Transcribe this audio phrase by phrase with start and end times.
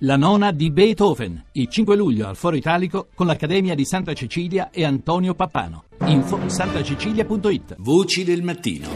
[0.00, 4.68] La nona di Beethoven, il 5 luglio al Foro Italico con l'Accademia di Santa Cecilia
[4.70, 5.84] e Antonio Pappano.
[6.04, 7.76] Info santacecilia.it.
[7.78, 8.88] Voci del mattino.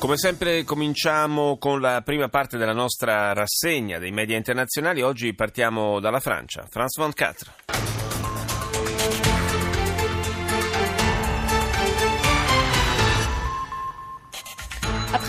[0.00, 5.00] Come sempre cominciamo con la prima parte della nostra rassegna dei media internazionali.
[5.00, 6.66] Oggi partiamo dalla Francia.
[6.68, 7.99] France 24.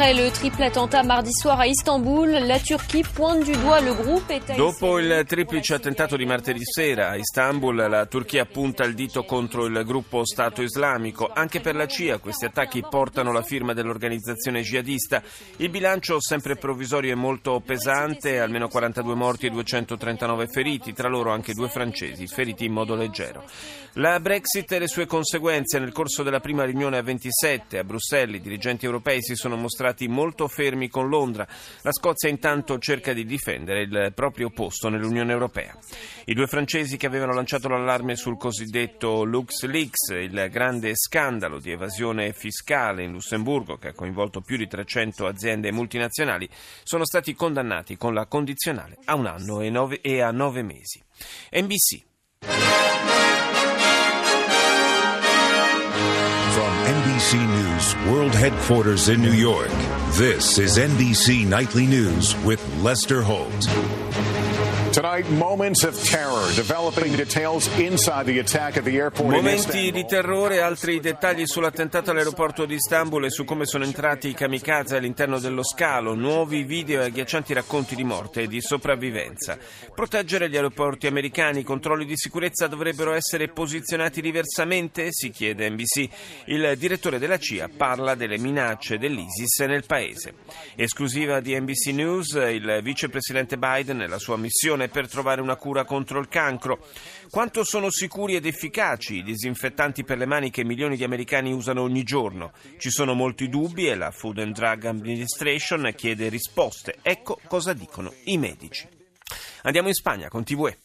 [0.02, 4.31] Après le triple attentat mardi soir à Istanbul, la Turchia pointe du doigt le groupe
[4.31, 9.23] État Dopo il triplice attentato di martedì sera a Istanbul, la Turchia punta il dito
[9.25, 11.30] contro il gruppo Stato islamico.
[11.31, 15.22] Anche per la CIA questi attacchi portano la firma dell'organizzazione jihadista.
[15.58, 21.31] Il bilancio, sempre provvisorio, è molto pesante, almeno 42 morti e 239 feriti, tra loro
[21.31, 23.44] anche due francesi, feriti in modo leggero.
[23.95, 25.77] La Brexit e le sue conseguenze.
[25.77, 29.89] Nel corso della prima riunione a 27 a Bruxelles i dirigenti europei si sono mostrati
[30.08, 31.48] molto fermi con Londra.
[31.81, 35.78] La Scozia intanto cerca di difendere il proprio posto nell'Unione Europea.
[36.25, 42.33] I due francesi che avevano lanciato l'allarme sul cosiddetto LuxLeaks, il grande scandalo di evasione
[42.33, 46.50] fiscale in Lussemburgo che ha coinvolto più di 300 aziende multinazionali,
[46.83, 51.02] sono stati condannati con la condizionale a un anno e, nove, e a nove mesi.
[51.52, 53.11] NBC.
[57.22, 59.69] NBC News World Headquarters in New York.
[60.14, 63.67] This is NBC Nightly News with Lester Holt.
[69.39, 74.33] Momenti di terrore, altri dettagli sull'attentato all'aeroporto di Istanbul e su come sono entrati i
[74.33, 79.58] kamikaze all'interno dello scalo, nuovi video e agghiaccianti racconti di morte e di sopravvivenza.
[79.95, 86.09] Proteggere gli aeroporti americani, i controlli di sicurezza dovrebbero essere posizionati diversamente, si chiede NBC.
[86.48, 90.33] Il direttore della CIA parla delle minacce dell'ISIS nel paese.
[90.76, 95.83] Esclusiva di NBC News, il vicepresidente Biden e la sua missione per trovare una cura
[95.83, 96.85] contro il cancro.
[97.29, 101.81] Quanto sono sicuri ed efficaci i disinfettanti per le mani che milioni di americani usano
[101.81, 102.52] ogni giorno?
[102.77, 106.97] Ci sono molti dubbi e la Food and Drug Administration chiede risposte.
[107.02, 108.87] Ecco cosa dicono i medici.
[109.64, 110.77] Andiamo in Spagna con TVE.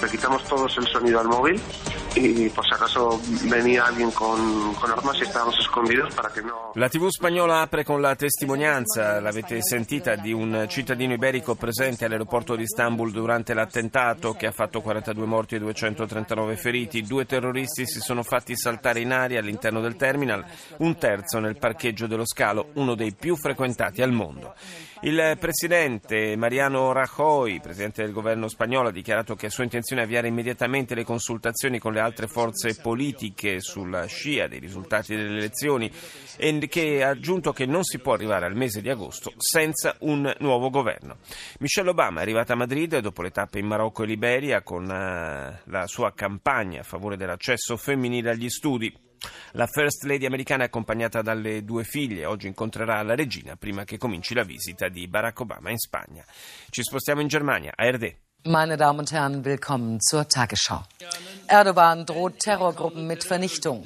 [0.00, 1.60] Le quitamos todos el sonido al móvil
[6.74, 12.56] La TV spagnola apre con la testimonianza, l'avete sentita, di un cittadino iberico presente all'aeroporto
[12.56, 17.02] di Istanbul durante l'attentato che ha fatto 42 morti e 239 feriti.
[17.02, 20.44] Due terroristi si sono fatti saltare in aria all'interno del terminal,
[20.78, 24.54] un terzo nel parcheggio dello scalo, uno dei più frequentati al mondo.
[25.02, 30.28] Il presidente Mariano Rajoy, presidente del governo spagnolo, ha dichiarato che è sua intenzione avviare
[30.28, 35.90] immediatamente le consultazioni con le altre forze politiche sulla scia dei risultati delle elezioni
[36.36, 40.34] e che ha aggiunto che non si può arrivare al mese di agosto senza un
[40.40, 41.18] nuovo governo.
[41.58, 45.86] Michelle Obama è arrivata a Madrid dopo le tappe in Marocco e Liberia con la
[45.86, 49.08] sua campagna a favore dell'accesso femminile agli studi.
[49.52, 52.24] La First Lady americana è accompagnata dalle due figlie.
[52.24, 56.24] Oggi incontrerà la regina prima che cominci la visita di Barack Obama in Spagna.
[56.70, 58.20] Ci spostiamo in Germania, a Erde.
[58.44, 60.82] Meine Damen und Herren, willkommen zur Tagesschau.
[61.50, 63.84] Erdogan droht Terrorgruppen mit Vernichtung.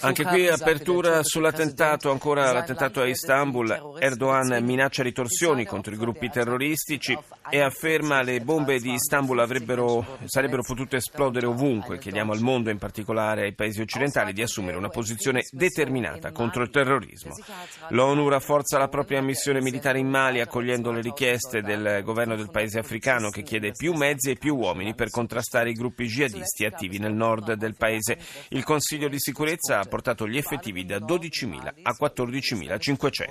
[0.00, 3.96] Anche qui apertura sull'attentato, ancora l'attentato a Istanbul.
[4.00, 7.16] Erdogan minaccia ritorsioni contro i gruppi terroristici
[7.50, 9.46] e afferma che le bombe di Istanbul
[10.24, 11.98] sarebbero potute esplodere ovunque.
[11.98, 16.70] Chiediamo al mondo, in particolare ai paesi occidentali, di assumere una posizione determinata contro il
[16.70, 17.34] terrorismo.
[17.90, 22.78] L'ONU rafforza la propria missione militare in Mali accogliendo le richieste del governo del paese
[22.78, 27.14] africano che chiede più mezzi e più uomini per contrastare i gruppi jihadisti attivi nel
[27.14, 28.18] nord del paese paese.
[28.48, 33.28] Il Consiglio di sicurezza ha portato gli effettivi da 12.000 a 14.500.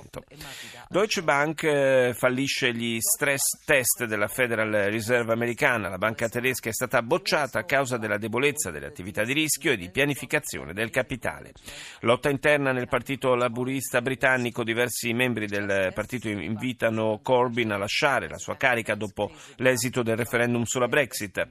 [0.88, 5.88] Deutsche Bank eh, fallisce gli stress test della Federal Reserve americana.
[5.88, 9.76] La banca tedesca è stata bocciata a causa della debolezza delle attività di rischio e
[9.76, 11.52] di pianificazione del capitale.
[12.00, 14.64] Lotta interna nel partito laburista britannico.
[14.64, 20.64] Diversi membri del partito invitano Corbyn a lasciare la sua carica dopo l'esito del referendum
[20.64, 21.48] sulla Brexit.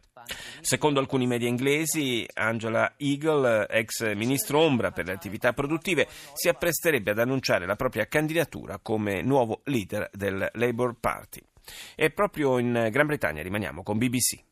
[0.60, 7.12] Secondo alcuni media inglesi, Angela Eagle, ex ministro ombra per le attività produttive, si appresterebbe
[7.12, 11.49] ad annunciare la propria candidatura come nuovo leader del Labour Party.
[11.96, 14.44] E proprio in Gran Bretagna rimaniamo con BBC.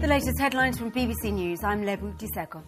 [0.00, 1.60] The latest headlines from BBC News.
[1.62, 2.62] I'm Lebu Diseko.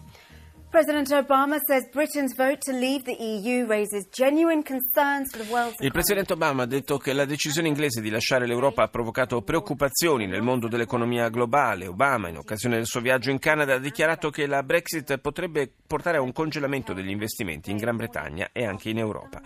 [5.77, 10.25] Il presidente Obama ha detto che la decisione inglese di lasciare l'Europa ha provocato preoccupazioni
[10.25, 11.85] nel mondo dell'economia globale.
[11.85, 16.17] Obama, in occasione del suo viaggio in Canada, ha dichiarato che la Brexit potrebbe portare
[16.17, 19.43] a un congelamento degli investimenti in Gran Bretagna e anche in Europa.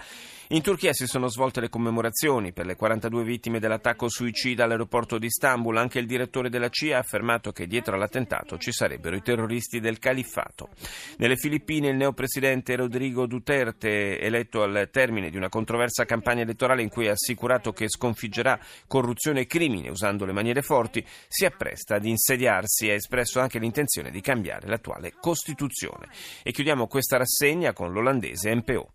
[0.51, 5.25] In Turchia si sono svolte le commemorazioni per le 42 vittime dell'attacco suicida all'aeroporto di
[5.25, 5.75] Istanbul.
[5.75, 9.99] Anche il direttore della CIA ha affermato che dietro all'attentato ci sarebbero i terroristi del
[9.99, 10.69] califfato.
[11.17, 16.89] Nelle Filippine il neopresidente Rodrigo Duterte, eletto al termine di una controversa campagna elettorale in
[16.89, 22.05] cui ha assicurato che sconfiggerà corruzione e crimine usando le maniere forti, si appresta ad
[22.05, 26.07] insediarsi e ha espresso anche l'intenzione di cambiare l'attuale Costituzione.
[26.43, 28.91] E chiudiamo questa rassegna con l'olandese MPO.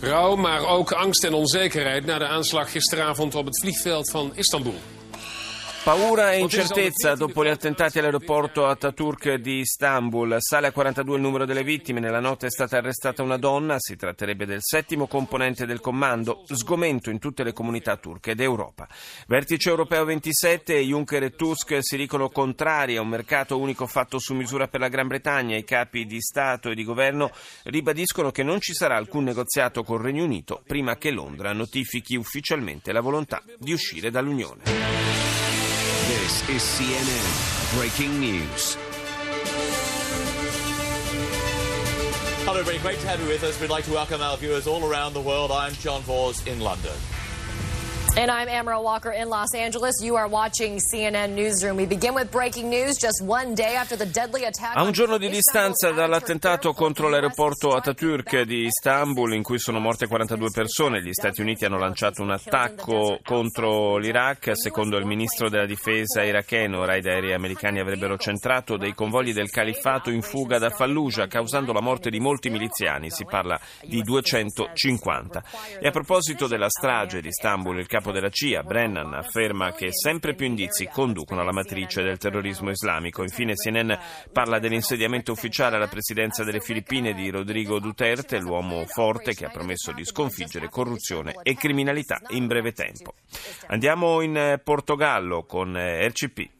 [0.00, 4.97] Rouw, maar ook angst en onzekerheid na de aanslag gisteravond op het vliegveld van Istanbul.
[5.84, 10.36] Paura e incertezza dopo gli attentati all'aeroporto Ataturk di Istanbul.
[10.38, 12.00] Sale a 42 il numero delle vittime.
[12.00, 13.76] Nella notte è stata arrestata una donna.
[13.78, 16.44] Si tratterebbe del settimo componente del comando.
[16.46, 18.86] Sgomento in tutte le comunità turche d'Europa.
[19.28, 20.78] Vertice europeo 27.
[20.80, 24.88] Juncker e Tusk si dicono contrari a un mercato unico fatto su misura per la
[24.88, 25.56] Gran Bretagna.
[25.56, 27.30] I capi di Stato e di governo
[27.64, 32.92] ribadiscono che non ci sarà alcun negoziato col Regno Unito prima che Londra notifichi ufficialmente
[32.92, 35.27] la volontà di uscire dall'Unione.
[36.28, 38.76] This is CNN Breaking News.
[42.44, 42.78] Hello, everybody.
[42.80, 43.58] Great to have you with us.
[43.58, 45.50] We'd like to welcome our viewers all around the world.
[45.50, 46.92] I'm John Vors in London.
[48.18, 50.02] And I'm Amara Walker in Los Angeles.
[50.02, 51.76] You are watching CNN Newsroom.
[51.76, 54.76] We begin with breaking news just one day after the deadly attack.
[54.76, 60.08] A un giorno di distanza dall'attentato contro l'aeroporto Ataturk di Istanbul, in cui sono morte
[60.08, 64.50] 42 persone, gli Stati Uniti hanno lanciato un attacco contro l'Iraq.
[64.52, 70.10] Secondo il ministro della difesa iracheno, raid aerei americani avrebbero centrato dei convogli del califfato
[70.10, 73.12] in fuga da Fallujah, causando la morte di molti miliziani.
[73.12, 75.44] Si parla di 250.
[75.80, 80.34] E a proposito della strage di Istanbul, il capo della CIA, Brennan, afferma che sempre
[80.34, 83.22] più indizi conducono alla matrice del terrorismo islamico.
[83.22, 83.92] Infine CNN
[84.32, 89.92] parla dell'insediamento ufficiale alla presidenza delle Filippine di Rodrigo Duterte, l'uomo forte che ha promesso
[89.92, 93.14] di sconfiggere corruzione e criminalità in breve tempo.
[93.68, 96.56] Andiamo in Portogallo con RCP.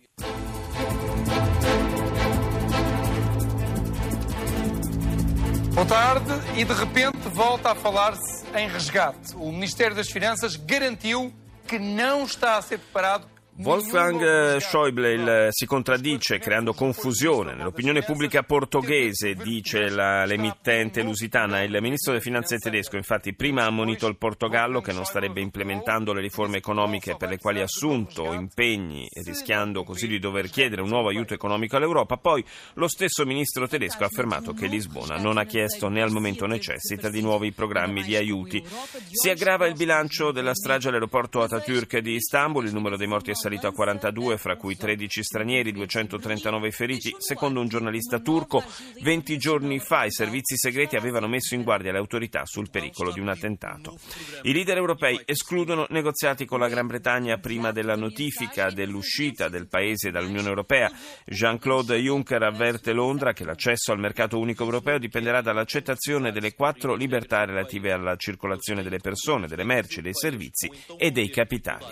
[5.79, 9.37] Boa tarde e de repente volta a falar-se em resgate.
[9.37, 11.33] O Ministério das Finanças garantiu
[11.69, 13.27] que não está a ser preparado
[13.61, 21.61] Wolfgang Schäuble il, si contraddice creando confusione nell'opinione pubblica portoghese, dice la, l'emittente lusitana.
[21.65, 26.13] Il ministro delle finanze tedesco infatti prima ha ammonito il Portogallo che non starebbe implementando
[26.13, 30.89] le riforme economiche per le quali ha assunto impegni, rischiando così di dover chiedere un
[30.89, 32.17] nuovo aiuto economico all'Europa.
[32.17, 32.45] Poi
[32.75, 37.09] lo stesso ministro tedesco ha affermato che Lisbona non ha chiesto né al momento necessita
[37.11, 38.65] di nuovi programmi di aiuti.
[39.11, 43.35] Si aggrava il bilancio della strage all'aeroporto Ataturk di Istanbul, il numero dei morti è
[43.35, 47.15] salito a 42, fra cui 13 stranieri, 239 feriti.
[47.19, 48.63] Secondo un giornalista turco,
[49.01, 53.21] 20 giorni fa i servizi segreti avevano messo in guardia le autorità sul pericolo di
[53.21, 53.99] un attentato.
[54.43, 60.11] I leader europei escludono negoziati con la Gran Bretagna prima della notifica dell'uscita del paese
[60.11, 60.91] dall'Unione Europea.
[61.25, 67.45] Jean-Claude Juncker avverte Londra che l'accesso al mercato unico europeo dipenderà dall'accettazione delle quattro libertà
[67.45, 71.87] relative alla circolazione delle persone, delle merci, dei servizi e dei capitali.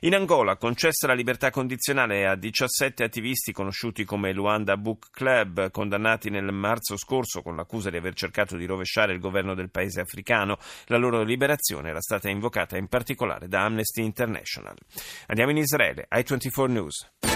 [0.00, 0.56] In Angola,
[0.88, 6.96] concessa la libertà condizionale a 17 attivisti conosciuti come Luanda Book Club, condannati nel marzo
[6.96, 10.56] scorso con l'accusa di aver cercato di rovesciare il governo del paese africano.
[10.86, 14.76] La loro liberazione era stata invocata in particolare da Amnesty International.
[15.26, 17.27] Andiamo in Israele, i24 News.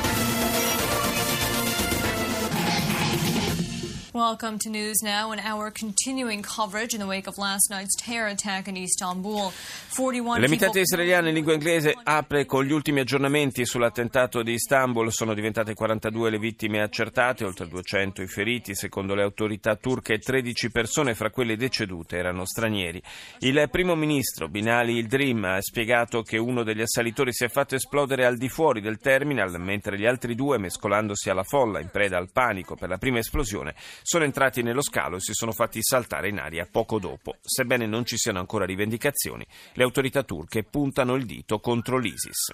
[4.14, 8.28] Welcome to News Now and our continuing coverage in the wake of last night's terror
[8.28, 9.50] attack in Istanbul.
[9.94, 15.10] 41 L'emittente israeliana in lingua inglese apre con gli ultimi aggiornamenti sull'attentato di Istanbul.
[15.10, 18.74] Sono diventate 42 le vittime accertate, oltre 200 i feriti.
[18.74, 23.02] Secondo le autorità turche 13 persone fra quelle decedute erano stranieri.
[23.38, 28.26] Il primo ministro Binali Ildrim ha spiegato che uno degli assalitori si è fatto esplodere
[28.26, 32.30] al di fuori del terminal, mentre gli altri due, mescolandosi alla folla in preda al
[32.30, 36.38] panico per la prima esplosione, sono entrati nello scalo e si sono fatti saltare in
[36.38, 37.36] aria poco dopo.
[37.40, 42.52] Sebbene non ci siano ancora rivendicazioni, le autorità turche puntano il dito contro l'ISIS.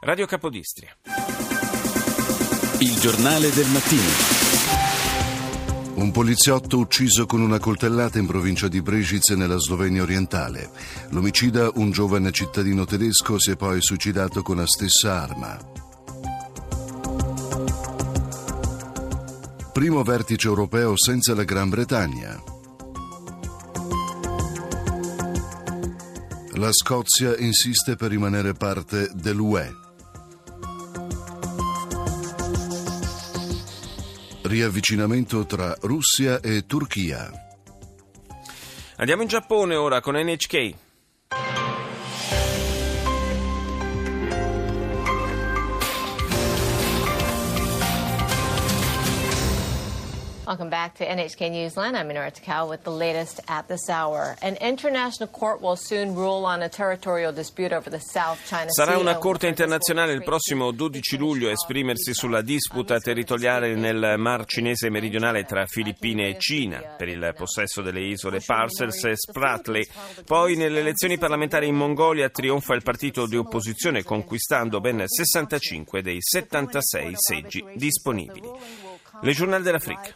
[0.00, 0.96] Radio Capodistria.
[2.80, 4.58] Il giornale del mattino.
[5.96, 10.70] Un poliziotto ucciso con una coltellata in provincia di Brežice nella Slovenia orientale.
[11.10, 15.89] L'omicida, un giovane cittadino tedesco, si è poi suicidato con la stessa arma.
[19.80, 22.38] Primo vertice europeo senza la Gran Bretagna.
[26.56, 29.74] La Scozia insiste per rimanere parte dell'UE.
[34.42, 37.30] Riavvicinamento tra Russia e Turchia.
[38.96, 40.89] Andiamo in Giappone ora con NHK.
[50.46, 51.94] Welcome back to NHK Newsline.
[51.94, 54.36] I'm Minora Takao with the latest at this hour.
[54.40, 58.82] An international court will soon rule on a territorial dispute over the South China Sea.
[58.82, 64.46] Sarà una corte internazionale il prossimo 12 luglio a esprimersi sulla disputa territoriale nel Mar
[64.46, 69.86] Cinese meridionale tra Filippine e Cina per il possesso delle isole Parcels e Spratly.
[70.24, 76.16] Poi nelle elezioni parlamentari in Mongolia trionfa il partito di opposizione conquistando ben 65 dei
[76.18, 78.48] 76 seggi disponibili.
[79.22, 80.14] Le Journal de l'Afrique.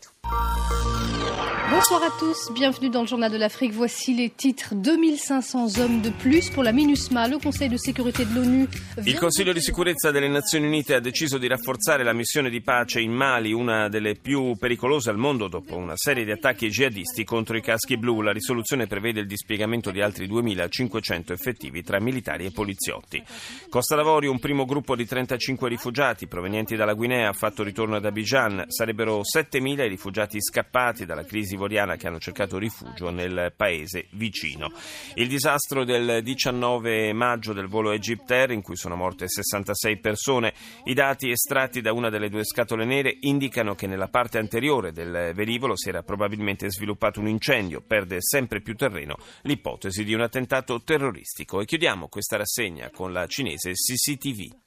[1.71, 3.73] Bonsoir à tous, bienvenue dans le Journal de l'Afrique.
[3.73, 7.27] Voici les titres 2500 hommes de plus pour la MINUSMA.
[7.27, 8.69] Le Conseil de sécurité de l'ONU.
[9.07, 13.01] Il Consiglio di sicurezza delle Nazioni Unite ha deciso di rafforzare la missione di pace
[13.01, 17.57] in Mali, una delle più pericolose al mondo dopo una serie di attacchi jihadisti contro
[17.57, 18.21] i caschi blu.
[18.21, 23.23] La risoluzione prevede il dispiegamento di altri 2500 effettivi tra militari e poliziotti.
[23.71, 28.05] Costa d'Avorio, un primo gruppo di 35 rifugiati provenienti dalla Guinea ha fatto ritorno ad
[28.05, 28.65] Abidjan.
[28.69, 34.71] Sarebbero 7000 i rifugiati scappati dalla crisi ivoriana che hanno cercato rifugio nel paese vicino.
[35.15, 40.53] Il disastro del 19 maggio del volo Egyptair in cui sono morte 66 persone.
[40.85, 45.33] I dati estratti da una delle due scatole nere indicano che nella parte anteriore del
[45.35, 47.83] velivolo si era probabilmente sviluppato un incendio.
[47.87, 51.61] Perde sempre più terreno l'ipotesi di un attentato terroristico.
[51.61, 54.64] E chiudiamo questa rassegna con la cinese CCTV.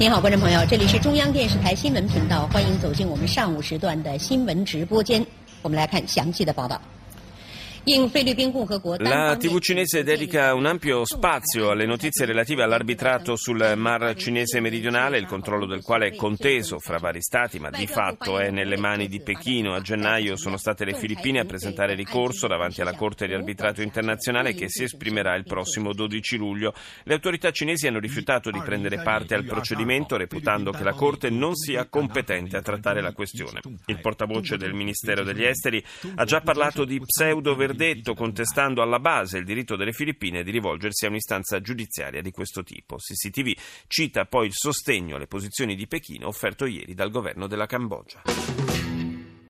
[0.00, 5.22] 您好，观众朋友，这里是中央电视台新闻频道，欢迎走进我们上午时段的新闻直播间。
[5.60, 6.80] 我们来看详细的报道。
[8.98, 15.26] La TV cinese dedica un ampio spazio alle notizie relative all'arbitrato sul Mar cinese meridionale, il
[15.26, 19.22] controllo del quale è conteso fra vari stati, ma di fatto è nelle mani di
[19.22, 19.72] Pechino.
[19.72, 24.52] A gennaio sono state le Filippine a presentare ricorso davanti alla Corte di arbitrato internazionale
[24.52, 26.74] che si esprimerà il prossimo 12 luglio.
[27.04, 31.54] Le autorità cinesi hanno rifiutato di prendere parte al procedimento, reputando che la Corte non
[31.54, 33.60] sia competente a trattare la questione.
[33.86, 35.82] Il portavoce del Ministero degli Esteri
[36.16, 41.04] ha già parlato di pseudo verdetto contestando alla base il diritto delle Filippine di rivolgersi
[41.06, 42.96] a un'istanza giudiziaria di questo tipo.
[42.96, 43.52] CCTV
[43.86, 48.89] cita poi il sostegno alle posizioni di Pechino offerto ieri dal governo della Cambogia.